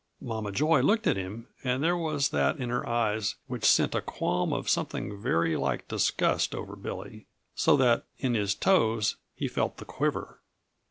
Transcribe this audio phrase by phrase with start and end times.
[0.19, 4.01] Mama Joy looked at him, and there was that in her eyes which sent a
[4.01, 9.77] qualm of something very like disgust over Billy, so that in his toes he felt
[9.77, 10.39] the quiver.